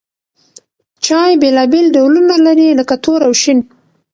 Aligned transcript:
چای 1.05 1.33
بېلابېل 1.41 1.87
ډولونه 1.95 2.35
لري 2.45 2.67
لکه 2.79 2.95
تور 3.03 3.19
او 3.27 3.33
شین. 3.41 3.59